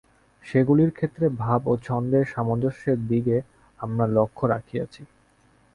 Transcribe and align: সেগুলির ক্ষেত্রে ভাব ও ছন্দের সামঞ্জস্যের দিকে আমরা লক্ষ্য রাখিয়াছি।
সেগুলির 0.43 0.91
ক্ষেত্রে 0.91 1.25
ভাব 1.37 1.61
ও 1.67 1.73
ছন্দের 1.77 2.23
সামঞ্জস্যের 2.25 2.99
দিকে 3.07 3.35
আমরা 3.79 4.05
লক্ষ্য 4.07 4.43
রাখিয়াছি। 4.47 5.01